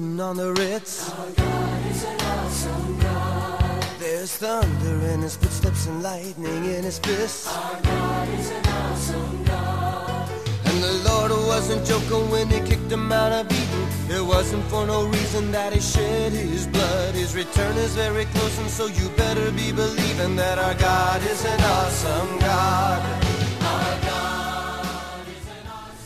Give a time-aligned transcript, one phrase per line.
[0.00, 1.10] sitting on the Ritz.
[1.10, 3.84] Our God is an awesome God.
[3.98, 9.44] There's thunder in his footsteps and lightning in his fists Our God is an awesome
[9.44, 10.30] God.
[10.64, 13.86] And the Lord wasn't joking when he kicked him out of Eden.
[14.08, 17.14] It wasn't for no reason that he shed his blood.
[17.14, 21.44] His return is very close and so you better be believing That our God is
[21.44, 23.29] an awesome God.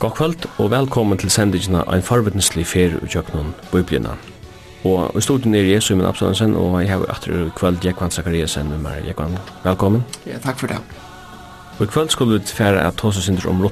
[0.05, 4.11] God kvöld og velkommen til sendingina Ein farvetneslig fer i tjöknun Biblina.
[4.85, 8.83] Og i studien er Jesu min Absalonsen, og jeg har etter kvöld Jekvann Zakariasen med
[8.85, 9.07] meg.
[9.09, 10.05] Jekvann, velkommen.
[10.27, 10.77] Ja, takk for det.
[11.79, 13.65] Og i kvöld skulle vi tfære at hos oss om.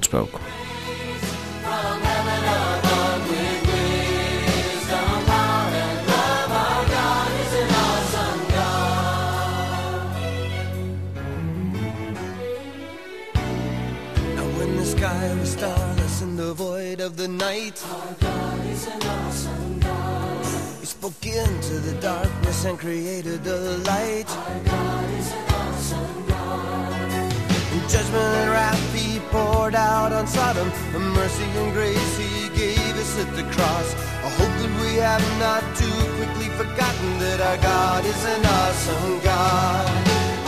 [16.46, 17.76] the void of the night.
[17.86, 20.46] Our God is an awesome God.
[20.80, 24.28] He spoke into the darkness and created the light.
[24.28, 27.32] Our God is an awesome God.
[27.74, 30.68] In judgment and wrath He poured out on Sodom.
[30.96, 33.88] A mercy and grace He gave us at the cross.
[34.26, 39.20] A hope that we have not too quickly forgotten That our God is an awesome
[39.20, 39.86] God.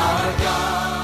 [0.09, 1.04] Our God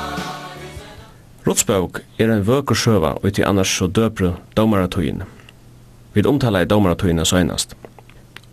[1.46, 5.22] Rotsbøk er ein vøkur sjøva og til annars så døpru domaratøyin.
[6.12, 7.76] Vi omtala i domaratøyina søgnast.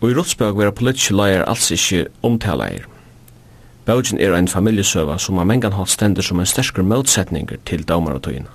[0.00, 2.86] Og i Rotsbøk vera politiske leier alls ikkje omtalair.
[3.84, 8.48] Bókin er ein familjesøva som har mengan hatt stendur som en sterskere motsetninger til domaratøyina.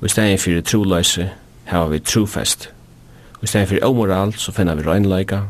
[0.00, 1.30] Og i stedet fyrir troløyse
[1.64, 2.70] hava vi trofest.
[3.38, 5.40] Og i stedet fyrir omoral så finna vi røgnleika.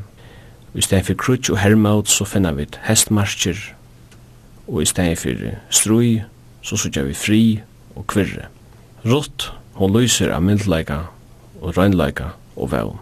[0.73, 3.61] Og i stedet fyrir krutsk og hermaut så finna vi hestmarskir.
[4.69, 6.23] Og i stedet fyrir strui
[6.63, 7.45] så sutja vi fri
[7.97, 8.49] og kvirre.
[9.05, 11.07] Rott, hon lyser av myndleika
[11.61, 13.01] og røgnleika og vævn.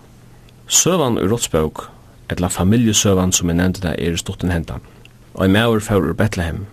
[0.69, 1.87] Søvan ur Rottsbøk,
[2.33, 4.81] etla familjesøvan som jeg nevnte der er storten hentan.
[5.35, 6.67] Og en maur fyrir ur Betlehem.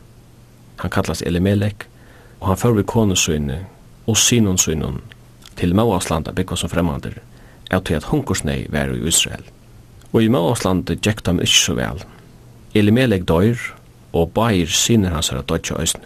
[0.80, 1.88] Han kallast Elimelek,
[2.40, 3.66] og han fyrir konesøyne
[4.08, 5.02] og sinonsøynon
[5.60, 7.18] til Mauaslanda byggva som fremmander,
[7.72, 9.44] er til at hunkursnei var i Israel.
[10.14, 12.06] Og i Mauaslanda gjekta dem ikkje så vel.
[12.74, 13.60] Elimelek døyr,
[14.14, 16.00] og bair sinir hans er døyr døyr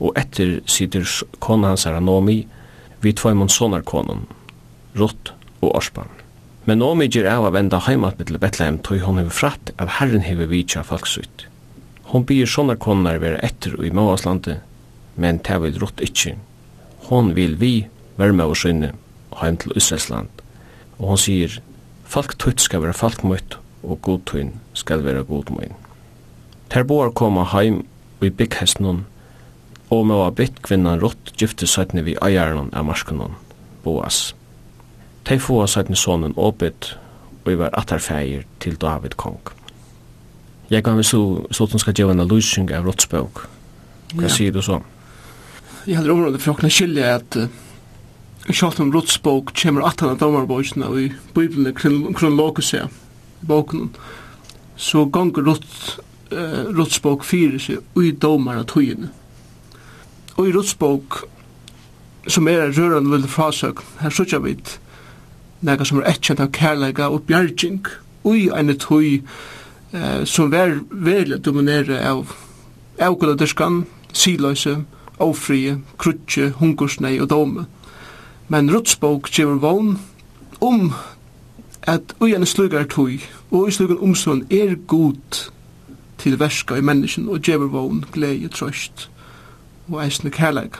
[0.00, 1.04] og etter sitter
[1.44, 2.46] kona hans er Nomi,
[3.00, 3.12] vi
[3.48, 4.26] sonar konan
[4.96, 6.08] Rutt og Orspan.
[6.64, 9.88] Men Nomi gir av a venda heimat mitt til Betlehem tog hon hefur fratt av
[10.00, 11.46] herren hefur vitja folksutt.
[12.10, 14.60] Hon byr sonarkonar vera etter og i Måaslandet,
[15.16, 16.36] men ta vil Rutt ikkje.
[17.08, 18.92] Hon vil vi verma og skynne
[19.40, 20.28] heim til Israelsland.
[20.98, 21.60] Og hon sier,
[22.04, 25.72] folk tutt skal vera folkmøtt, og godtun skal vera godmøyn.
[26.70, 27.84] Ter boar koma heim
[28.20, 29.04] og i bygghestnun
[29.90, 33.34] og med å bytt kvinnan rått gifte sætne vi eieren av marskunnen,
[33.84, 34.30] Boas.
[35.26, 36.92] De få av sætne sonen åpet,
[37.42, 39.40] og vi var atterfeier til David kong.
[40.70, 43.42] Jeg kan vi så så at hun skal gjøre en løsning av råttspøk.
[44.14, 44.30] Hva ja.
[44.30, 44.78] sier du så?
[45.86, 47.48] Jeg hadde området for å kunne skilje at uh,
[48.46, 52.86] kjalt om råttspåk kommer at han av domarbøkene og i Bibelen kronologus her,
[53.42, 53.90] boken,
[54.78, 55.98] så ganger rått,
[56.30, 59.10] uh, fyrir seg i domar av tøyene.
[60.36, 61.24] Og i rutsbok
[62.28, 64.76] som er en rørende vilde frasøk, her sutja vid
[65.66, 67.84] nega som er etkjent av kærleika og bjergjeng,
[68.24, 69.20] ui ene tøy
[69.92, 72.32] eh, som var veldig dominere av
[73.00, 74.78] eukula dyrskan, siløyse,
[75.20, 77.66] ofrie, krutje, hungursnei og dome.
[78.48, 79.96] Men rutsbok kjever vogn
[80.64, 80.92] om
[81.88, 83.20] at ui ene slugar tøy,
[83.50, 85.48] og i slugan omsøn er god
[86.20, 89.08] til verska i menneskjen og kjever vogn, glede, trøst,
[89.90, 90.78] og eisne kærleik.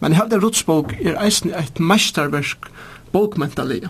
[0.00, 2.66] Men jeg heldig Rutsbók er eisne eit mestarversk
[3.14, 3.88] bókmentalega.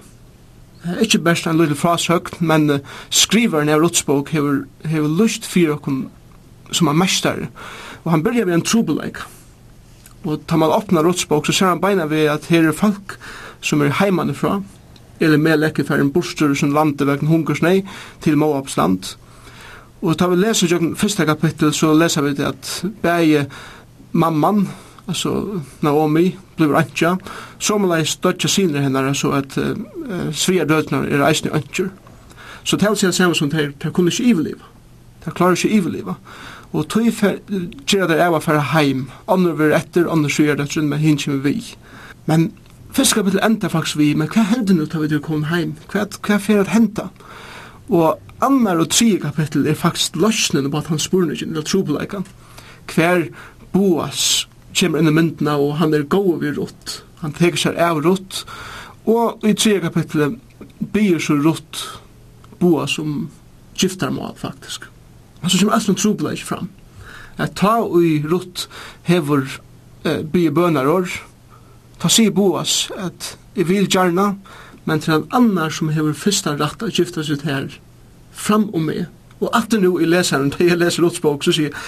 [1.01, 2.79] Ikke best en lille frasøkt, men uh,
[3.11, 6.05] skriveren av Rutsbók hefur, hefur lust fyrir okkur
[6.75, 7.47] som er mestar,
[8.05, 9.23] og han byrja ved en trobeleik.
[10.25, 13.19] Og tar man åpna Rutsbók, så ser han beina ved at her er folk
[13.65, 14.61] som er heimane fra,
[15.21, 17.85] eller med lekkeferden bostur som landet vegna hungersnei
[18.25, 19.15] til Moabs land.
[20.03, 23.47] Og tar vi leser jo første kapittel, så leser vi det at bæge
[24.15, 24.69] mamman,
[25.09, 27.17] altså Naomi, blev antja.
[27.59, 31.91] Sommerleis støtja sinne henne, så at uh, svia dødna er eisne antjer.
[32.65, 34.71] Så tals jeg samme som det er kunne ikke iveliva.
[35.25, 36.15] Det klarer ikke iveliva.
[36.73, 37.39] Og tog for,
[37.87, 39.09] gjør det eva fer heim.
[39.29, 41.59] Andre vir etter, andre sier det, men hinn kjem vi.
[42.27, 42.53] Men
[42.95, 45.77] fyrst vi enda faktisk vi, men hva hender nå til vi kom heim?
[45.93, 47.11] Hva, hva fer at henta?
[47.89, 52.25] Og annar og tri kapittel er faktisk løsnen på at han spurningen, eller trobeleikene
[52.93, 53.29] hver
[53.75, 57.01] Boas kommer inn i myndene, og han er god over rått.
[57.23, 58.01] Han teker seg av
[59.05, 60.39] og i tre kapitlet
[60.95, 61.83] byr så rått
[62.61, 63.29] Boas som
[63.77, 64.87] giftarmål, faktisk.
[65.43, 66.71] Og så kommer Aslan Trobla ikke fram.
[67.37, 68.69] At ta i rutt
[69.05, 69.43] hever
[70.05, 71.11] eh, byr bønarår,
[72.01, 74.37] ta sier Boas at jeg vil gjerne,
[74.85, 77.69] men til en annar som hever fyrsta rett å gifta seg her,
[78.33, 79.05] fram om meg.
[79.43, 81.85] Og at det nå i leseren, da jeg leser Rutts bok, så sier jeg,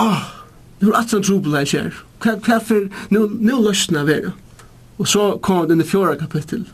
[0.00, 0.43] åh,
[0.80, 2.00] nu er atsan trubel her skjer.
[2.24, 4.32] Hva for, nu, nu løsna vera.
[4.98, 6.64] Og så kom det inn i fjorda kapittel.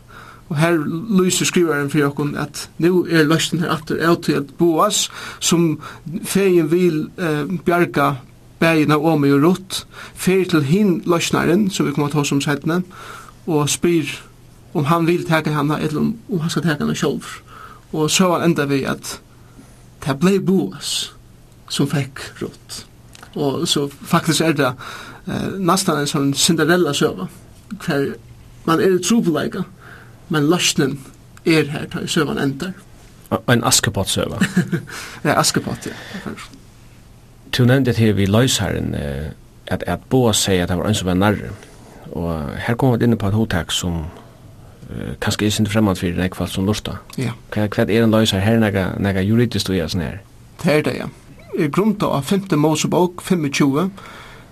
[0.51, 0.75] Og her
[1.21, 5.05] lyser skrivaren for jokken at nu er løsna her atter av til at boas
[5.39, 5.77] som
[6.27, 8.15] feien vil eh, bjarga
[8.61, 12.43] bægina om i og rutt fer til hin løsnaren som vi kommer til hos om
[12.43, 12.81] sættene
[13.47, 14.11] og spyr
[14.73, 17.25] om han vil teka hana eller om, om han skal teka hana sjolv.
[17.91, 19.17] Og så enda vi at
[20.05, 21.11] det blei boas
[21.71, 22.85] som fekk rutt
[23.35, 24.71] og så faktisk er det
[25.27, 27.27] eh, nesten en sånn Cinderella-søva,
[27.85, 28.13] hver
[28.67, 29.63] man er trobeleika,
[30.29, 30.99] men løsnen
[31.45, 32.73] er her til søvan ender.
[33.49, 34.41] En Askepott-søva.
[35.25, 36.33] ja, Askepott, ja.
[37.57, 38.95] Du nevnte her vi løsherren,
[39.67, 41.53] at, at Boa sier at det var en som var nærre,
[42.11, 46.19] og her kommer vi inn på et hotek som uh, kanskje ikke er fremmed for
[46.19, 46.97] nekvall som lorta.
[47.17, 47.31] Ja.
[47.53, 50.19] Hva, hva er en løsher her, er nega juridisk du gjør sånn her?
[50.63, 51.07] Det er det, ja
[51.57, 52.55] er grunda av 5.
[52.57, 53.89] Mosebok 25,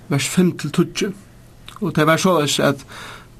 [0.07, 1.13] vers 5-20.
[1.79, 2.85] Og det var så at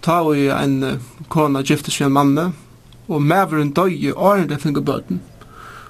[0.02, 2.52] ta og en kona giftes vi en manne,
[3.10, 5.22] og maveren i åren det finner bøten,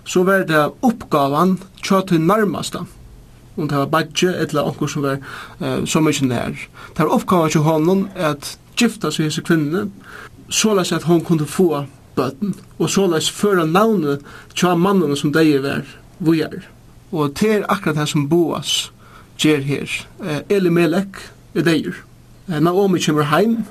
[0.06, 2.86] så var det oppgavan tja til nærmasta,
[3.58, 5.20] om det var badje eller onkur som var
[5.62, 6.56] uh, så mykje nær.
[6.96, 9.90] Det var oppgavan til honom at gifta seg hese kvinne,
[10.50, 14.26] såleis at hon kunne få bøten, og såleis føra navnet
[14.56, 15.86] tja mannen som døye var
[16.20, 16.64] vujar.
[17.12, 18.92] Og det er akkurat det som Boas
[19.40, 19.98] gjør her.
[20.50, 21.22] Eli Melek
[21.56, 21.94] er deir.
[22.48, 23.66] Naomi kommer heim,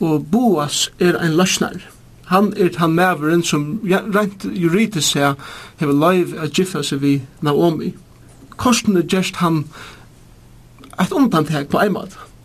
[0.00, 1.80] og Boas er ein løsner.
[2.26, 5.34] Han er han maveren som rent juridisk sier
[5.76, 7.92] hever live a gifta seg vi Naomi.
[8.56, 9.64] Korsene gjerst han
[11.00, 11.98] et undantag på en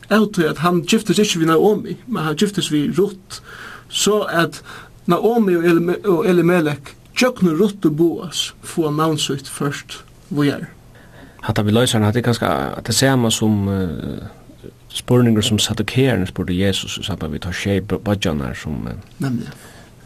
[0.10, 3.42] Eltu at han giftes ikke vi Naomi, men han giftes vi Rutt.
[3.90, 4.64] Så at
[5.06, 10.66] Naomi og Elimelech tjøkner Rutt og Boas få navnsutt først vidare.
[11.42, 12.50] Hatta vi løysar hatt det ganska
[12.86, 14.24] det samma som uh,
[14.90, 19.54] spurningar som saddukeerna spurte Jesus i samband med tar tjej badjanar som uh, Nämligen.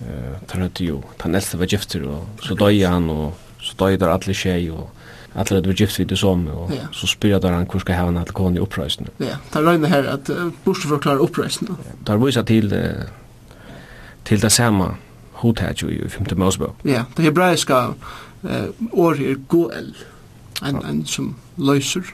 [0.01, 3.97] Uh, tar inte ju, han äldste var gifter og så döjer han og så döjer
[3.97, 4.89] där alla tjej och
[5.33, 6.87] alla det var gift vid det som och ja.
[6.91, 9.07] så spyrar där han hur ska han att gå i upprösten.
[9.17, 11.75] Ja, ta röjna her at uh, borste förklara upprösten.
[12.05, 13.05] Tar visa til uh,
[14.23, 14.95] til det samma
[15.31, 16.37] hotet ju i 5.
[16.37, 16.75] Mosebok.
[16.83, 17.93] Ja, det hebraiska
[18.43, 19.95] eh, uh, ordet är goel
[20.61, 22.13] en, en som løser.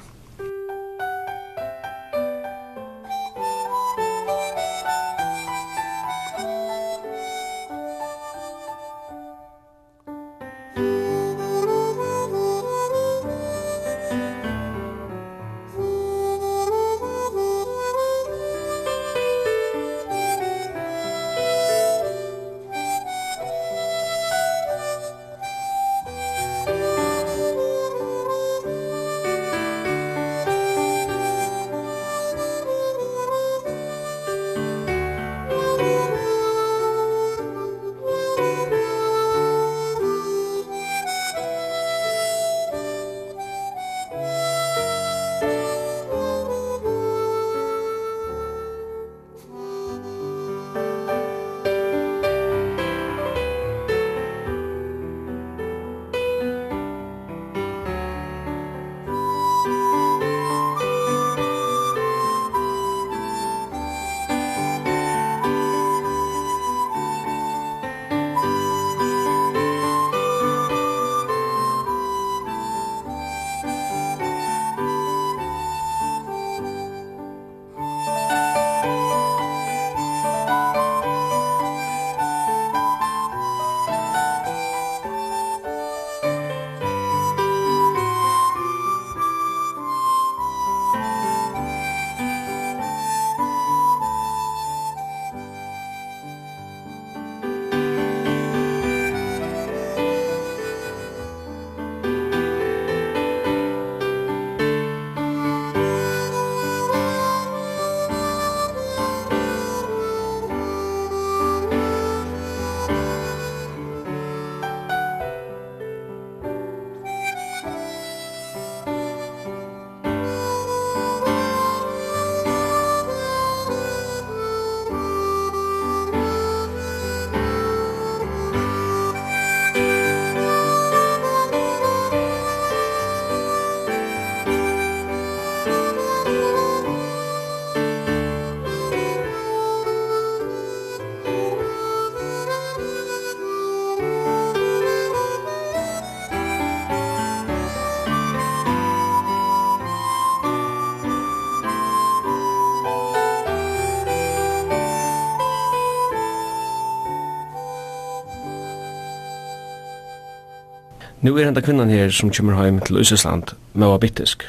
[161.30, 164.48] Nu er enda kvinnan her som kommer heim til Øsesland med var bittisk.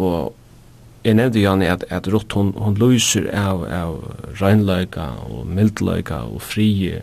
[0.00, 0.32] Og
[1.04, 3.98] jeg nevnte jo at, at Rutt hon, hon løyser av, av
[4.40, 7.02] regnløyga og mildløyga og frie,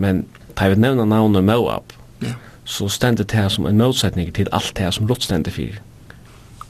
[0.00, 0.22] men
[0.56, 1.92] ta jeg vil nevna navnet Moab,
[2.24, 2.32] ja.
[2.64, 5.76] så stendet det her som en motsetning til alt det her som Rutt stendet fyrir.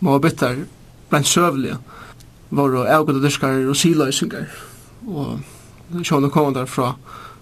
[0.00, 0.64] Moabitter,
[1.08, 1.78] blant søvlige,
[2.50, 4.50] var og avgående dyrskare og siløysingar,
[5.06, 6.96] og sjåne kommer der fra,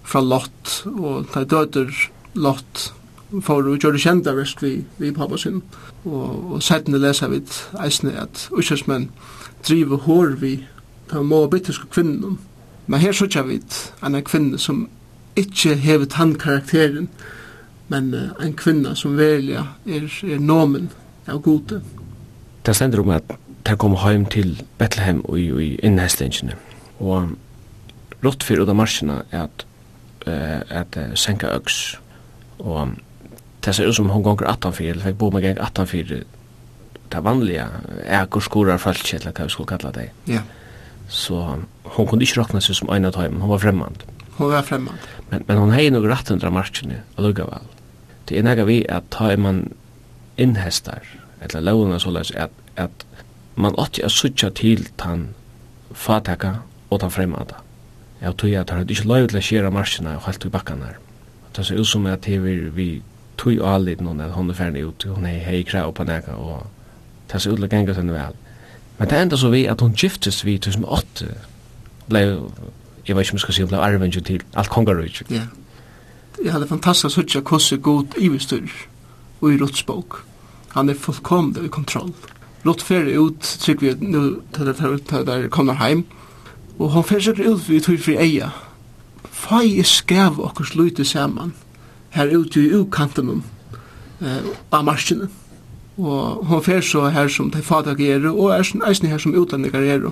[0.05, 1.97] fra Lott, og de døder
[2.37, 2.91] Lott,
[3.45, 5.63] for å gjøre kjenta verst vi, vi pappa sin.
[6.05, 7.43] Og, og settene leser vi
[7.83, 9.11] eisne at uskjøsmenn
[9.67, 10.53] driver hår vi
[11.09, 12.39] på moabitiske kvinnen.
[12.87, 13.61] Men her sotja vi
[14.03, 14.87] en kvinne som
[15.37, 17.09] ikke hevet han karakteren,
[17.89, 20.91] men uh, en kvinne som velja er, er nomen
[21.29, 21.81] av gode.
[22.65, 23.29] Det stender om at
[23.69, 26.57] de kom hjem til Bethlehem og i, i innhestlingene.
[27.01, 27.37] Og
[28.25, 29.65] rått for ut av marsjene er at,
[30.27, 31.99] uh, at uh, senka øks.
[32.59, 32.97] Og
[33.69, 36.23] det ser ut som hon gonger 18-4, eller fikk bo meg gang 18-4,
[37.13, 37.67] det vanliga
[38.07, 40.07] ägor skorar falsk eller hva vi skulle kalla det.
[40.29, 40.41] Ja.
[41.09, 41.41] Så
[41.83, 44.05] hon kunde ikke räkna sig som en av dem, hon var fremmand.
[44.39, 45.05] Hon var fremmand.
[45.29, 47.69] Men, men hon hei nog rätt under marsjene, og lukka väl.
[48.25, 49.75] Det är nega vi att ta man
[50.37, 51.03] innhestar,
[51.41, 53.07] eller lovna så läs att, att
[53.55, 55.35] man åtti a sutja til tan
[55.93, 56.55] fataka
[56.91, 57.55] og tan främmande.
[58.21, 60.87] Jag tror at han inte lov till att köra matcherna och helt i backarna.
[61.53, 63.03] Det ser ut som att det vi
[63.39, 66.67] tog alit noen at hon er ferdig ut, hun er hei krav på nega, og
[67.31, 68.37] tas ut og gengas henne vel.
[68.99, 71.29] Men det enda så vi at hon giftes vi 2008,
[72.09, 72.25] blei,
[73.07, 75.23] jeg vet ikke om jeg skal si, hun blei arvendt til alt kongarujt.
[75.31, 75.47] Ja.
[76.45, 78.67] Jeg hadde fantastisk hutja kosse god ivestyr
[79.41, 80.25] og i rotsbok.
[80.75, 82.13] Han er fullkomlig i kontroll.
[82.67, 86.05] Rott fer ut, trygg vi, nu, der kommer heim,
[86.79, 88.51] og hon fer sikkert ut vi tog fri eia.
[89.31, 91.55] Fai skæv okkur sluti saman
[92.11, 93.43] her ute i ukanten
[94.21, 95.29] eh, av marskene.
[95.99, 99.83] Og hon fer så her som de fadag er, og er eisen her som utlendingar
[99.83, 100.07] er,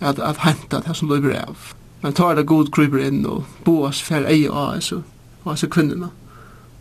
[0.00, 1.70] at, at henta det som løyber av.
[2.02, 5.02] Men tar det god kryper inn og boas fer ei av, altså,
[5.44, 6.10] og altså kvinnerna.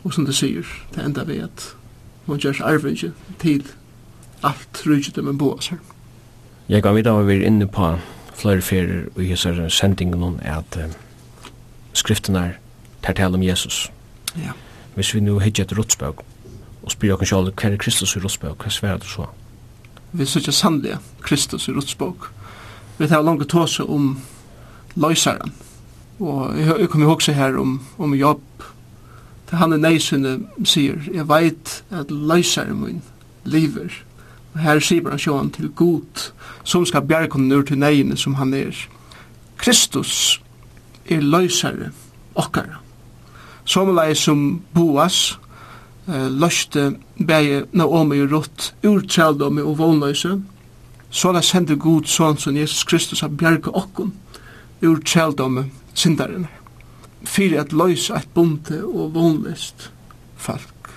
[0.04, 1.70] Og som det sier, det enda vi at
[2.26, 3.64] hon gjørs arvinge til
[4.44, 5.80] alt rydgjødde med boas her.
[6.68, 7.94] Jeg kan vite av vi er inne på
[8.36, 10.92] flere ferier og i hessar sendingen at uh,
[11.94, 12.58] skriften er
[13.04, 13.92] tar tale om Jesus.
[14.38, 14.54] Ja.
[14.96, 16.22] Hvis vi nu hittar et rotsbøk,
[16.84, 19.28] og spyr okken sjálf, hva er Kristus i rotsbøk, hva sværer du så?
[20.14, 22.30] Vi sykja sannlega Kristus i rotsbøk.
[22.98, 24.18] Vi tar langt tåse om
[24.96, 25.54] løysaren.
[26.20, 28.44] Og jeg kommer ihåg seg her om, om jobb.
[29.50, 30.36] Det han er neisene
[30.66, 33.02] sier, jeg veit at løysaren min
[33.44, 33.96] lever.
[34.54, 36.30] Og her sier han sjåan til god,
[36.64, 38.78] som skal bjerke henne ur til neine som han er.
[39.58, 40.42] Kristus
[41.10, 41.90] er løysare
[42.36, 42.83] okkara.
[43.66, 45.40] Sommerleis som Boas
[46.08, 46.96] eh, løste
[47.28, 49.02] bæge Naomi og Rutt ur
[49.64, 50.42] og vånløse.
[51.14, 54.14] så er sendte god sånn som Jesus Kristus har bjerga okkon
[54.82, 55.68] ur trældomme
[57.24, 59.92] Fyrir at løse et bonte og vånløst
[60.36, 60.90] folk.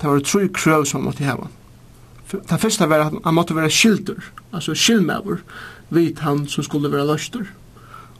[0.00, 1.48] Det var tru krøv som måtte heva.
[2.30, 5.42] Det første var at han måtte være skildur, altså skilmæver,
[5.90, 7.44] vidt han som skulle være løster.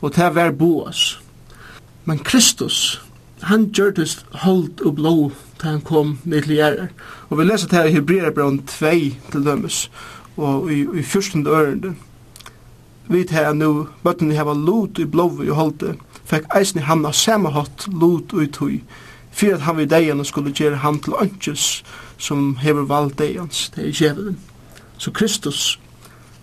[0.01, 1.21] Og det var boas.
[2.05, 3.03] Men Kristus,
[3.43, 5.15] han gjørtes hold og blå
[5.61, 6.89] da han kom ned til gjerrer.
[7.29, 8.91] Og vi leser det her i Hebreerbrann 2
[9.33, 9.91] til dømes,
[10.37, 11.95] og i, i fyrstende ørende.
[13.09, 17.53] Vi tar nå, vi hava lot i blå i holdet, fikk eisen i hamna samme
[17.55, 18.81] hatt lot og i tøy,
[19.31, 21.85] for at han vid deian skulle gjøre ham til ønskes
[22.19, 24.39] som hever valgt deians, det er kjevelen.
[24.99, 25.79] Så Kristus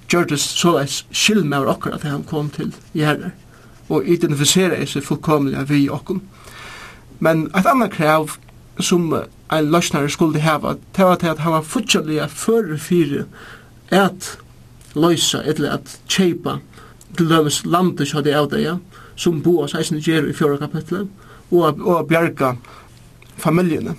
[0.10, 3.34] gjørtes så eis skyld med okker at han kom til gjerrer,
[3.90, 6.22] og identifiserer seg fullkomlig av vi okker.
[7.24, 8.36] Men et annet krav
[8.84, 13.26] som ein løsnare skulle hava, det var til at han var fortsattlig før fire
[13.92, 14.38] at
[14.96, 16.58] løysa, eller at kjeipa
[17.18, 18.76] til dømes landet som hadde av det, ja,
[19.16, 21.08] som boa 16 gjer i fjorda kapitlet,
[21.52, 22.56] og, og bjerga
[23.38, 23.96] familjene.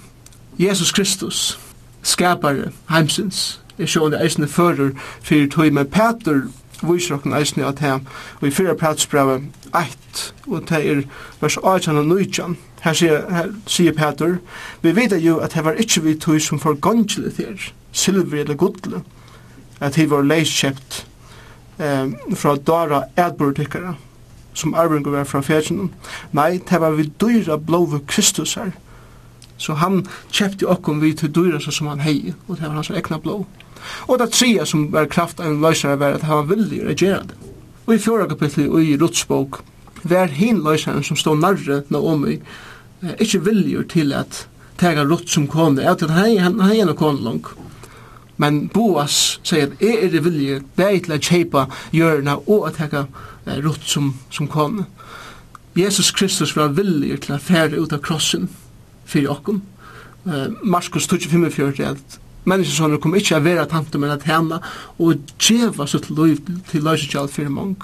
[0.59, 1.59] Jesus Kristus,
[2.03, 6.45] skapare heimsins, er sjående eisne fører fyrir tøy, men Peter
[6.85, 8.07] viser okken eisne at han,
[8.41, 11.03] og i fyrir pratsbrevet 1, og det er
[11.41, 14.39] vers 18 og 19, Her sier, her sier Peter,
[14.83, 17.61] vi vet jo at det var ikke vi tog som for gongelig til,
[17.93, 19.01] silver eller godle,
[19.81, 20.99] at det var leiskjøpt
[21.81, 23.95] eh, fra dara edbordikere,
[24.55, 25.91] som arvinger var fra fjertjen.
[26.33, 28.75] Nei, det var vi dyra blåve Kristus her.
[29.57, 30.03] Så han
[30.35, 33.45] kjøpte okkom vi til dyra så som han hei, og det var hans egna blå.
[34.09, 36.91] Og det trea som var kraft av en løsare var at han var villig å
[36.91, 37.41] regjere det.
[37.87, 39.61] Og i fjorda kapitlet og i Rutsbok
[40.05, 42.39] var hin løsaren som stod narre Naomi,
[43.21, 44.47] ikke viljur til at
[44.81, 47.45] tega rutt som kone, at han han han er kone lang.
[48.37, 53.07] Men Boas sier at jeg er vilje bare til å kjeipa hjørna og å teka
[53.47, 54.87] rutt som, som kone.
[55.77, 58.49] Jesus Kristus var vilje til å fære ut av krossen
[59.07, 59.63] fyrir okkom.
[60.25, 64.61] Uh, Marskos 25, at menneskesånene kommer ikke å være tante, men at henne,
[64.99, 67.77] og djeva sitt liv til løsningskjall for mong.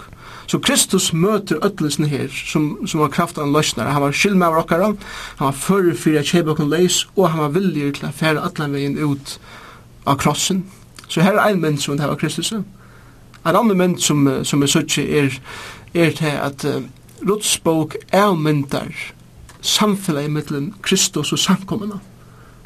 [0.51, 3.93] Så Kristus møter ødelsen her, som, som var kraften av løsnere.
[3.95, 4.93] Han var skyld med okkara,
[5.39, 8.43] han var fører for å kjøpe okken leis, og han var villig til å fære
[8.49, 9.37] ødelen veien ut
[10.11, 10.65] av krossen.
[11.07, 12.53] Så her er en mynd som det var Kristus.
[12.53, 12.65] En
[13.57, 15.39] annen mynd som, som er søtje er,
[15.95, 16.83] er til at uh,
[17.27, 18.91] Rotsbok avmyndar
[19.61, 21.99] samfunnet mellom Kristus og samkommende.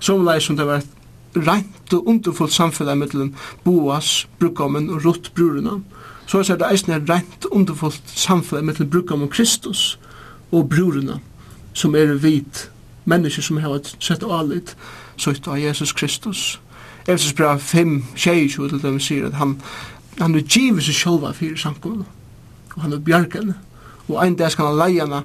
[0.01, 0.94] Som lei som det var et
[1.37, 5.83] rent og underfullt samfunnet mellom Boas, Brukommen og Rutt brurene.
[6.26, 9.99] Så er det eisen et rent og underfullt samfunnet mellom Brukommen Kristus
[10.53, 11.21] og brurene,
[11.73, 12.71] som er hvit
[13.05, 14.76] mennesker som har sett alit
[15.17, 16.61] søtt av Jesus Kristus.
[17.07, 19.59] Eftersom bra 5, 22 til dem sier at han,
[20.21, 22.09] han er givet seg sjølva fyrir samkommet,
[22.75, 23.59] og han er bjergene.
[24.09, 25.23] Og ein dag skal han leie henne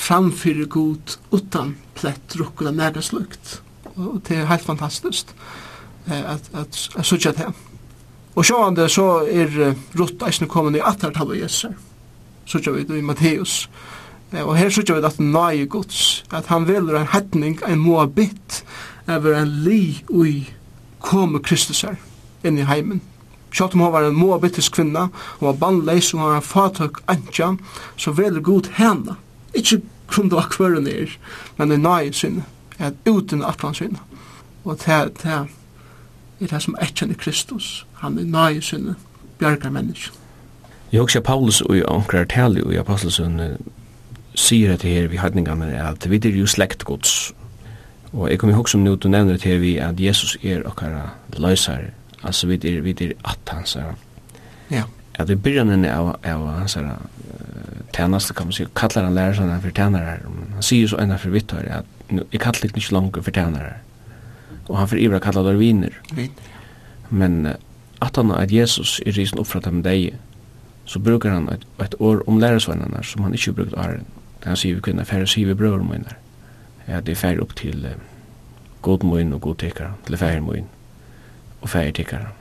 [0.00, 3.60] framfyrir god utan plett rukkuda nægaslukt
[3.96, 5.34] og det er helt fantastiskt
[6.06, 7.50] at, at, at sutja det.
[8.34, 11.66] Og sjående så er rutt eisne kommet i attertallet Jesus,
[12.46, 13.64] sutja vi i Matteus,
[14.32, 18.62] og her sutja vi at nøye gods, at han velur en hetning, en moabit,
[19.10, 20.46] over en li ui
[21.02, 21.96] komme Kristus her,
[22.46, 23.00] inn i heimen.
[23.50, 25.08] Sjalt om hun var en moabitisk kvinna,
[25.40, 27.56] hun var bandleis, hun var en fatøk antja,
[27.98, 29.16] så velur god henne,
[29.58, 31.10] ikkje kundra kvar er,
[31.58, 32.46] men i nøye sinne
[32.80, 33.98] at uten atlan sinne.
[34.64, 37.86] Og det, det er det som etkjenner Kristus.
[38.00, 38.96] Han er nøye sinne,
[39.38, 40.16] bjergar mennesken.
[40.92, 43.52] Jeg husker Paulus og jeg anker tale og apostelsønne
[44.34, 47.32] sier at her vi hadningene er at vi er jo slekt gods.
[48.12, 51.10] Og jeg kommer ihåg som nu du nevner det her vi at Jesus er okkara
[51.38, 51.92] løysar.
[52.22, 53.94] Altså vi er, vi er at hans er.
[54.70, 54.82] Ja.
[55.14, 56.96] At vi byrjanen av, av hans er
[57.94, 60.18] tjeneste kan man si, kallar han lærer sånne for tjenere.
[60.54, 63.74] Han sier så enn for vittar at jeg kallar det ikke langt for tænare.
[64.68, 65.94] Og han for ivra kallar det viner.
[67.10, 67.46] Men
[68.02, 70.14] at han at Jesus er risen opp fra dem deg,
[70.84, 74.06] så brukar han et, et år om lærersvennerne som han ikke brukt åren.
[74.44, 76.16] Han sier vi kunne færre syve brøver mine.
[76.88, 77.96] Ja, det er færre opp til uh,
[78.82, 80.66] god moin og god tikkar, til færre moin
[81.60, 82.32] og færre tikkar.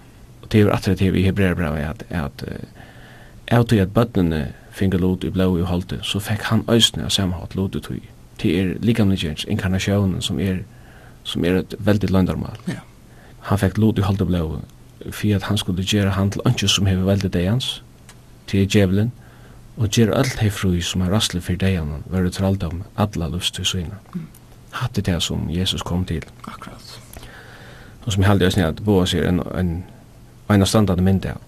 [0.41, 2.53] Og det er at det er i hebreerbrevet at, uh,
[3.51, 7.09] Jeg tror at bøttene finner lot i blå i holdet, så fikk han øsne av
[7.09, 8.03] samme hatt lot i tog
[8.39, 10.63] til er likamliggjens inkarnasjonen som er,
[11.23, 12.59] som er et veldig løndarmal.
[12.67, 12.81] Ja.
[13.49, 14.61] Han fekk lot i halde blå
[15.11, 17.83] for at han skulle gjøre han til ønske som hever veldig deg hans
[18.47, 19.11] til djevelen
[19.77, 22.83] og gjøre alt hei fru som er rastlig for deg hans var det tralda om
[22.97, 23.99] alle lust til syna.
[24.13, 24.27] Mm.
[24.71, 26.23] Hatt det som Jesus kom til.
[26.47, 26.99] Akkurat.
[28.05, 29.83] Og som jeg halde i at Boas er en, en,
[30.49, 31.39] en, en standande mynd av.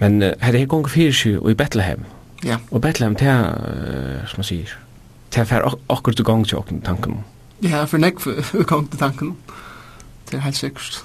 [0.00, 2.06] Men uh, her er gong fyrir sju i Bethlehem.
[2.44, 2.58] Ja.
[2.70, 4.72] Og Bethlehem, det er, uh, som man sier,
[5.30, 7.20] det er fer ak akkurat du gong til åkken tanken.
[7.62, 9.36] Ja, for nek for gong til tanken.
[10.30, 11.04] Det er helt sikkert.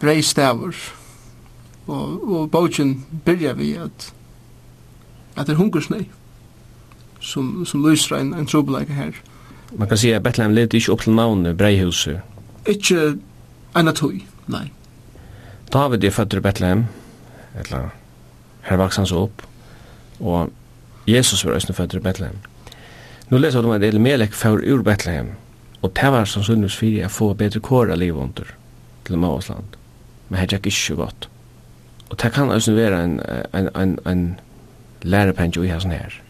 [0.00, 0.74] Brei stavur.
[1.86, 4.12] Og, og bogen byrja vi at
[5.36, 6.06] at det er hungersnei
[7.20, 9.12] som, som lyser en, en trobeleik her.
[9.76, 12.20] Man kan si at Bethlehem levde ikke opp til navnet Breihuset.
[12.68, 13.16] Ikke
[13.76, 14.14] en av tog,
[14.46, 14.68] nei.
[15.72, 16.84] David er født i Bethlehem,
[17.58, 17.90] eller
[18.64, 19.42] Her vaks han så opp,
[20.20, 20.52] og
[21.06, 22.38] Jesus var østene født i Bethlehem.
[23.28, 25.34] Nå leser vi om at Elimelech får ur Bethlehem,
[25.82, 28.54] og det var som sunnus fyrir å få bedre kår av livet under
[29.04, 29.76] til Maasland.
[30.28, 31.28] Men det gikk ikke godt.
[32.10, 33.20] Og det kan også være en,
[33.52, 34.24] en, en, en
[35.02, 36.20] lærepenge i hans her.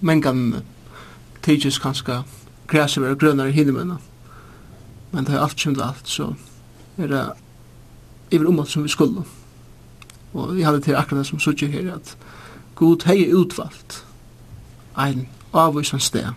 [0.00, 0.62] Men kan
[1.42, 2.22] tidsis kanskje
[2.68, 3.96] græse være grønnar i himmelen,
[5.12, 6.34] men det er alt som det er alt, så
[6.98, 7.22] er det
[8.32, 9.24] iver omalt som vi skulle.
[9.24, 9.41] Mm
[10.32, 12.16] Og vi hadde til akkurat det som suttir her, at
[12.74, 14.04] Gud hei utvalgt
[14.98, 16.32] ein avvisan sted,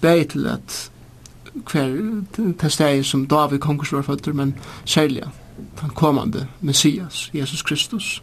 [0.00, 0.90] beg til at
[1.72, 1.96] hver
[2.58, 5.22] til steg som David kongers var føtter, men særlig
[5.80, 8.22] den kommande Messias, Jesus Kristus.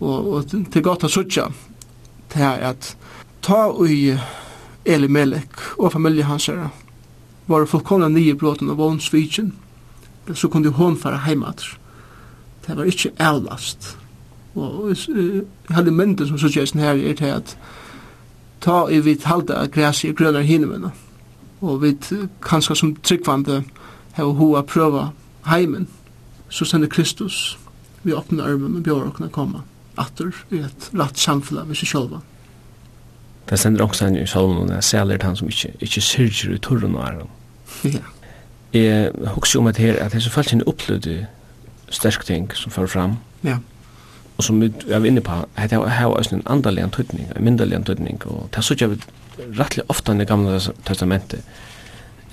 [0.00, 1.48] Og, og til godt å sutja
[2.30, 2.96] til at
[3.42, 4.18] ta ui
[4.84, 6.68] Eli Melek og familie hans her
[7.46, 9.52] var fullkomna nye bråten av vånsvitjen
[10.34, 11.78] så kunne hon fara heimater
[12.68, 13.98] det var ikke avlast.
[14.54, 14.94] Og
[15.70, 17.56] hele mynden som suggestion her er til at
[18.60, 20.90] ta i vidt halda av græs i grønner hinnemene.
[21.60, 21.96] Og vi
[22.42, 23.62] kanskje som tryggvande
[24.12, 25.08] har hoa prøva
[25.46, 25.88] heimen,
[26.48, 27.58] så sender Kristus
[28.02, 29.62] vi åpne armen og bjør åkne komme
[29.98, 32.20] atter i et ratt samfunn med seg sjølva.
[33.48, 36.60] Det sender også han i salmen, jeg ser litt han som ikke, ikke syrger i
[36.62, 37.30] torren og æren.
[37.84, 38.04] Ja.
[38.72, 41.26] Jeg husker om at her, at jeg så falt henne opplevde
[41.90, 43.18] sterk ting som fører fram.
[43.44, 43.58] Ja.
[44.38, 48.20] Og som vi er inne på, det er jo en andalig antydning, en mindelig antydning,
[48.26, 49.00] og det er så ikke vi
[49.58, 51.42] rettelig ofte i det gamle testamentet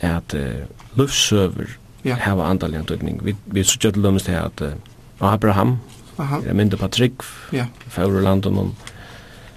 [0.05, 1.65] at uh, løvsøver
[2.05, 2.15] ja.
[2.21, 3.19] har andalig antydning.
[3.25, 5.79] Vi, vi er sånn at løvnes til at uh, Abraham,
[6.21, 6.43] Aha.
[6.45, 7.65] er mindre på trygg, ja.
[7.89, 8.73] fører landen om,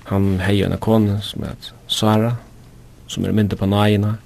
[0.08, 2.36] han heier en kone som er Sara,
[3.12, 4.16] som er mindre på nøyene.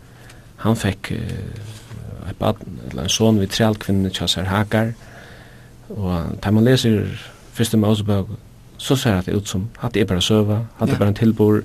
[0.62, 5.12] Han fikk uh, et baden, eller en son ved trelkvinne, Kjassar Hagar, ja
[5.96, 7.05] Og da man leser
[7.52, 8.26] første Mosebøk,
[8.78, 11.18] så ser det ut som at det er bare søva, at det er bare en
[11.18, 11.62] tilbord.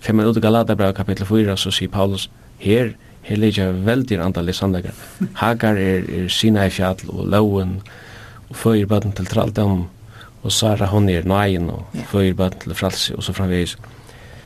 [0.00, 4.54] Fem man ut i Galaterbrev kapittel 4, så sier Paulus, her, her ligger veldig antallig
[4.54, 4.96] sannlegger.
[5.34, 7.80] Hagar er, er sina i fjall og loven,
[8.48, 9.86] og føyer bøten til traldom,
[10.42, 13.76] og Sara hon er nøyen, og føyer bøten til fralse, og så framvis.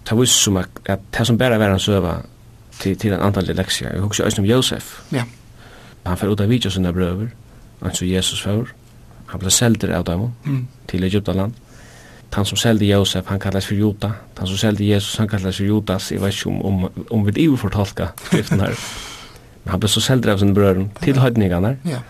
[0.08, 2.14] Det var som at, at det som bare var en søva
[2.80, 3.92] til, til en antallig leksja.
[3.92, 4.92] Jeg husker også om Josef.
[5.12, 5.24] Ja.
[6.06, 7.32] Han fer ut av vidtjøsene brøver,
[7.84, 8.72] altså Jesus før,
[9.30, 10.62] Han ble selder av dem mm.
[10.90, 11.54] til Egyptaland.
[12.34, 14.12] Han som seldi Josef, han kallas for Jota.
[14.38, 16.10] Han som seldi Jesus, han kallas for Judas.
[16.12, 18.76] Jeg vet ikke om, om, om vi ikke fortolka skriften her.
[19.64, 21.76] Men han ble så selder av sine brøren til høydningene.
[21.84, 22.04] Ja.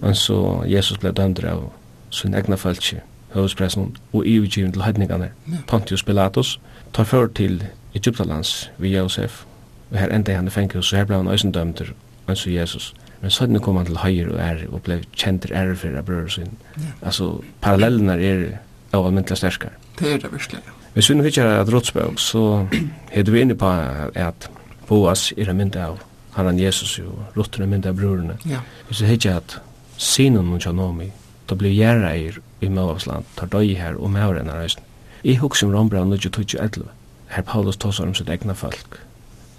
[0.00, 1.68] Men så Jesus ble dømd av
[2.14, 3.02] sin egna følelse,
[3.34, 5.30] høvespressen, og iugiven til høydningene.
[5.48, 5.60] Ja.
[5.66, 6.56] Pontius Pilatus
[6.96, 7.60] tar før til
[7.94, 9.44] Egyptalands ved Josef.
[9.90, 11.92] Og her enda han i fengel, så her ble han også dømter,
[12.26, 12.94] men så Jesus.
[13.20, 16.02] Men så nu kom han till höger och är och blev känd till är för
[16.02, 16.56] bröder sin.
[17.02, 18.58] Alltså parallellerna är
[18.90, 19.68] allmänt starka.
[19.98, 20.72] Det er det virkelig, ja.
[20.94, 22.66] Hvis vi nå ikke er et Rotsberg så
[23.10, 23.66] heter vi inne på
[24.14, 24.50] at
[24.88, 25.98] Boas er en mynd av
[26.32, 28.36] han han Jesus och Rotten är mynd av bröderna.
[28.44, 28.58] Ja.
[28.88, 29.58] Och så hade at
[29.96, 31.12] sinen synen och Janomi
[31.46, 34.62] da blir jära i i Møvavsland, tar døy her og med den reisen.
[34.62, 34.82] rösten.
[35.22, 36.90] I huxum rombra nu ju tutju elva.
[37.26, 38.94] Herr Paulus tosar om sitt egna folk.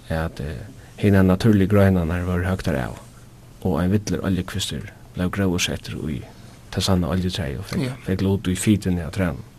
[0.08, 0.46] Att eh,
[0.96, 2.98] hina naturliga grönarna var högt av
[3.60, 6.20] og ein vittler oljekvistur og setter i
[6.70, 8.02] tassanna oljetrei og fikk, yeah.
[8.06, 9.49] fekk lot i fiten i træna.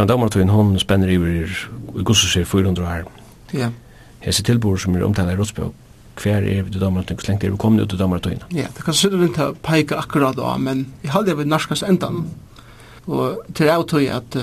[0.00, 3.08] kan dømmer tog en hånd spenner i i gusser 400 år.
[3.52, 3.70] Ja.
[4.20, 5.72] Hese tilbord som er omtale i Rådsbøk,
[6.22, 8.84] hver er vi til Danmartøyen, tog lengt er vi kommet ut til tog Ja, det
[8.84, 12.30] kan sikkert ikke peke akkurat da, men jeg halde vi norskast endan.
[13.06, 14.36] Og til jeg tog at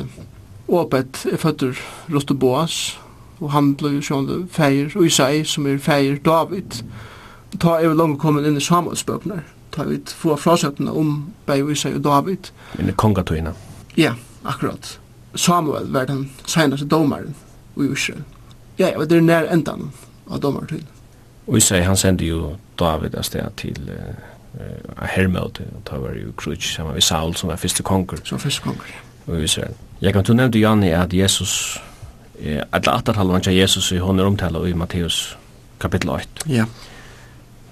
[0.68, 1.78] Åpet er føtter
[2.14, 3.00] Rosteboas,
[3.40, 6.84] og han ble jo sjående feir, og Isai, som er feir David.
[7.60, 9.42] Ta er vi langt kommet inn i Samuelsbøkene,
[9.72, 12.52] ta vi få frasøttene om Bei Isai og David.
[12.76, 13.54] Men kongatøyene?
[13.98, 15.00] Ja, akkurat.
[15.38, 17.36] Samuel var den senaste domaren
[17.78, 18.24] i Israel.
[18.80, 19.92] Ja, ja, det er nær endan
[20.30, 20.86] av domaren til.
[21.48, 26.34] Og Isai, han sendte jo David av sted til uh, hermøte, og da var jo
[26.38, 28.22] Krutsch sammen med Saul som var første konger.
[28.26, 29.04] Som første konger, ja.
[29.28, 29.74] Og Israel.
[30.02, 31.82] Jeg kan, du nevnte, Janne, at Jesus,
[32.40, 35.38] eh, alle attertalene av Jesus i hånden omtaler i Matteus
[35.80, 36.46] kapitel 8.
[36.48, 36.66] Ja.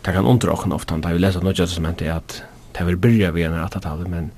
[0.06, 2.44] Det kan undra oss ofte, da vi leser noe testamentet, at
[2.78, 4.32] det vil byrja ved en attertalet, men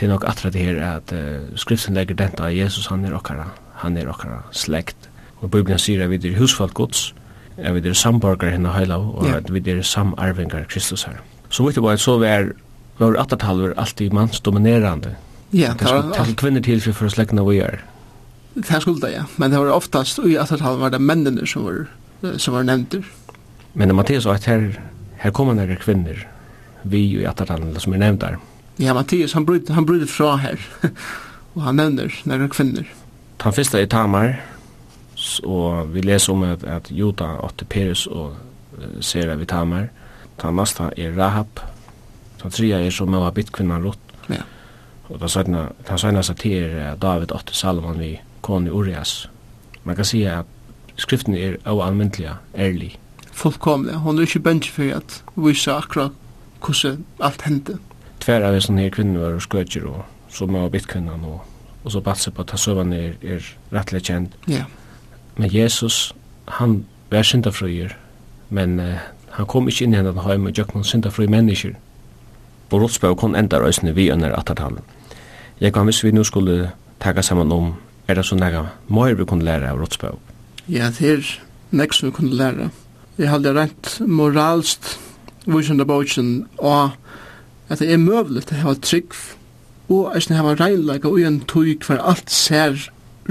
[0.00, 3.12] det er nok atra det her at uh, skriften legger denta av Jesus, han er
[3.12, 3.50] okkara,
[3.82, 5.10] han er okkara slekt.
[5.40, 7.10] Og Bibelen sier at vi er husfalt gods,
[7.58, 11.20] at vi er samborgare henne heila, og at vi er samarvingar Kristus her.
[11.50, 12.52] Så mye var så var
[13.00, 15.14] var attertal alltid mansdominerande.
[15.50, 17.80] Ja, det var alltid kvinner til for slekna vi er.
[18.54, 19.24] Det skulle det, ja.
[19.36, 21.86] Men det var oftast, og i attertal var det mennene som var,
[22.36, 23.04] som var nevnter.
[23.74, 24.80] Men Mattias var at her,
[25.16, 26.26] her kommer några kvinner,
[26.82, 28.36] vi i attertal, som er nevnt der.
[28.80, 30.60] Ja, Mattias, han bryter, han bryter fra her,
[31.54, 32.86] og han nevner några kvinner.
[33.42, 34.38] Den første er Tamar,
[35.44, 38.38] og vi leser om at, at Jota åtte Peres og
[38.78, 39.90] uh, Sera vid Tamar.
[40.40, 41.60] Den neste er Rahab,
[42.42, 44.16] den tredje er som Moabit-kvinnan Rutt.
[44.30, 44.46] Ja.
[45.10, 45.68] Og den senere,
[46.24, 49.28] den til er David åtte Salomon vid Kone Urias.
[49.84, 50.48] Man kan si at
[50.96, 52.98] skriften er oanmyndelig, ærlig.
[53.32, 53.94] Fullkomlig.
[53.94, 56.16] Hon er ikke bensje for at vi sa akkurat
[56.64, 57.78] hvordan alt hendte
[58.20, 61.40] tvær av sånne her kvinner var skøtjer og så med av bittkvinnan og,
[61.84, 64.36] og så batse på at søvann er, er rettelig kjent.
[64.50, 64.64] Ja.
[65.36, 66.12] Men Jesus,
[66.60, 67.96] han var syndafrøyer,
[68.50, 69.00] men uh,
[69.36, 71.76] han kom ikke inn i henne heim og gjøk noen syndafrøy mennesker.
[72.70, 74.84] Borotspå kon enda øysene vi under attertalen.
[75.60, 77.74] Jeg kan hvis vi nu skulle tagga saman om,
[78.08, 80.14] er det så nega mer vi kunne lære av Rotsbø?
[80.68, 81.26] Ja, det er
[81.70, 82.70] nek som vi kunne lære.
[83.18, 84.98] Jeg hadde rent moralst,
[85.46, 86.90] vissende bøtjen, og
[87.70, 89.14] at det er møvlig til å ha trygg
[89.90, 92.76] og eisne hava reinleika og en tøyk for alt ser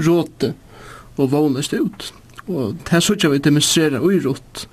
[0.00, 0.54] råte
[1.20, 2.10] og vånest ut.
[2.48, 4.66] Og det sutja vi demonstrera i rått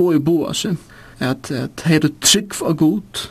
[0.00, 0.74] og i boase
[1.22, 3.22] at det er trygg og god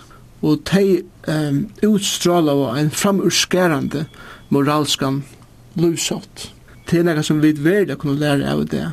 [0.42, 4.06] og det um, utstråla og en framurskerande
[4.50, 5.22] moralskan
[5.78, 6.50] lusått.
[6.90, 8.88] Det er nekka som vi verda kunne læra av det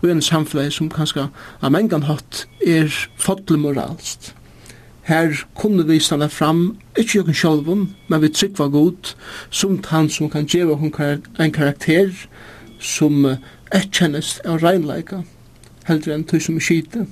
[0.00, 1.28] og en samfunn som kanska
[1.60, 2.88] av mengan hatt er
[3.20, 4.32] fotlemoral moralst
[5.10, 9.14] her kunne vi stanna fram, ikkje jokken sjolvun, men vi tryggva god,
[9.50, 10.92] som han som kan djeva hun
[11.38, 12.12] en karakter
[12.78, 13.26] som
[13.74, 15.22] etkjennest av reinleika,
[15.86, 17.06] heldur enn tog som skite,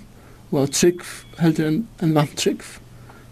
[0.51, 1.03] og av trygg,
[1.43, 2.63] heldur enn en vantrygg.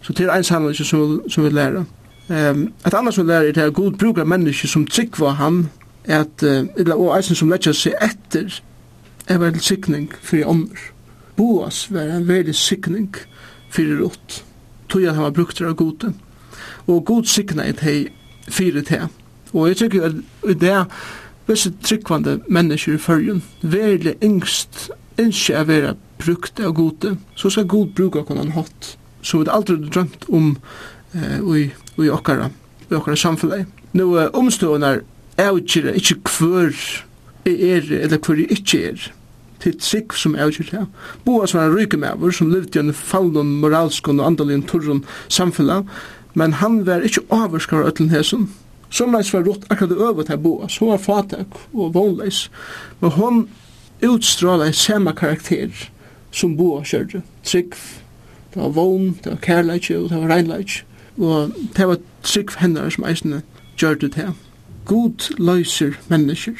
[0.03, 1.85] Så det er en sannleik som, som vi lærer.
[2.27, 5.69] Um, et annars som vi lærer er at god brukar menneske som tryggva han,
[6.05, 8.59] at, uh, og eisen som letja seg etter,
[9.27, 10.91] er vel sikning fyrir ånder.
[11.37, 13.15] Boas var en veldig sikning
[13.71, 14.43] fyrir rått
[14.89, 16.13] tog at han var brukt av gode.
[16.87, 18.11] Og god sikna i teg
[18.47, 19.07] fire teg.
[19.53, 20.19] Og jeg tykker at
[20.49, 20.75] i det
[21.47, 27.67] visse tryggvande mennesker i fyrjun, veldig yngst, ikke er vera brukt av gode, så skal
[27.69, 28.95] god bruka konan hatt.
[29.21, 30.55] Så vi har aldri drømt om
[31.15, 31.67] eh, i,
[32.03, 32.49] i okkara,
[32.89, 33.67] i okkara samfunnet.
[33.97, 34.99] Nå, omstående
[35.37, 36.75] er ikke hver
[37.47, 39.07] er eller hver er ikke er
[39.63, 40.85] til trygg som er avgjør det.
[41.25, 45.83] Boas var en rykemever som levde i en fallon, moralskon og andalien turron samfella,
[46.37, 48.49] men han var ikke avvarskar av ötlen hesen.
[48.89, 52.47] Somleis var rått akkurat det øvet her Boas, hun var fatak og vonleis,
[53.01, 53.47] men hon
[54.05, 55.71] utstråla i samme karakter
[56.31, 57.23] som Boas kjørte.
[57.43, 57.75] Trygg,
[58.53, 60.83] det var von, det var kærleik, og det var reinleik,
[61.17, 63.41] og det var trygg hennar som eisne
[63.77, 64.33] gjør det her.
[64.85, 66.55] God løyser mennesker,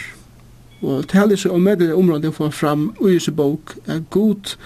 [0.81, 4.57] Og det er så omegelig området for fram i disse bok, er god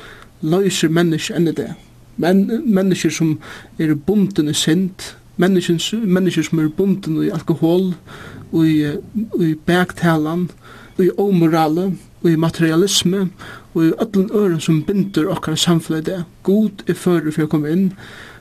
[0.42, 1.72] løyser mennesker enn det.
[2.18, 3.38] Men, mennesker som
[3.80, 7.94] er bunden i sint, mennesker, mennesker som er bunden i alkohol,
[8.52, 8.92] og i,
[9.40, 10.50] i baktalan,
[10.98, 13.30] og i omorale, og i materialisme,
[13.74, 16.24] og i öllum øren som binder okkar samfunnet det.
[16.44, 17.88] God er fyrir for å komme inn,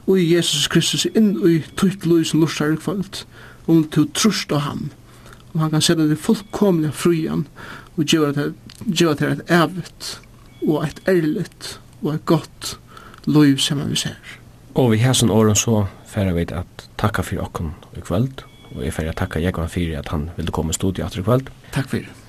[0.07, 3.25] og i Jesus Kristus inn og i tøyt løy som lustar i kvalt,
[3.67, 4.91] og til trust av ham
[5.53, 7.47] og han kan sette det fullkomliga fruan
[7.97, 10.13] og gjeva til et evigt
[10.67, 12.77] og et ærligt og et godt
[13.27, 14.19] liv som vi ser.
[14.75, 18.45] Og vi har sånn åren så færre vi at takka fyrir okken i kveld
[18.77, 21.51] og jeg færre takka Jekvann fyrir at han ville komme i studiet etter i kvöld.
[21.75, 22.20] Takk fyrir.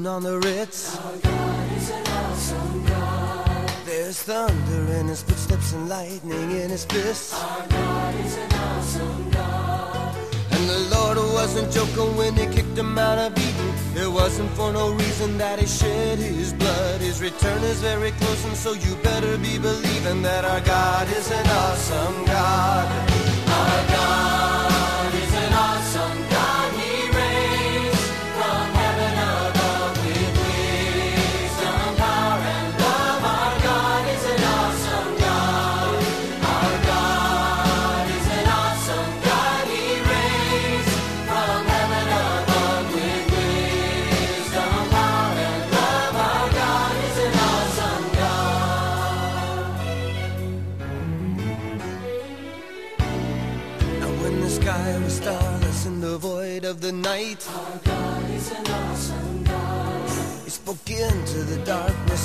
[0.00, 0.96] written on the Ritz.
[0.96, 6.84] Our God is an awesome God There's thunder in his footsteps and lightning in his
[6.84, 7.34] fists.
[7.34, 10.16] Our God is an awesome God
[10.52, 14.72] And the Lord wasn't joking when he kicked him out of Eden It wasn't for
[14.72, 17.00] no reason that he shed his blood.
[17.00, 21.30] His return is very close and so you better be believing That our God is
[21.30, 23.10] an awesome God.
[23.48, 24.39] Our God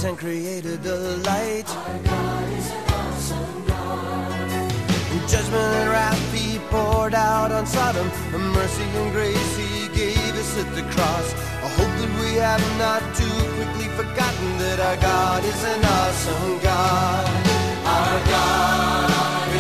[0.06, 1.68] and created the light.
[1.68, 4.72] Our God is an awesome God
[5.28, 8.08] Judgment and wrath he poured out on Sodom.
[8.36, 11.34] A mercy and grace he gave us at the cross.
[11.66, 16.60] I hope that we have not too quickly forgotten That our God is an awesome
[16.60, 17.26] God.
[17.86, 19.55] Our God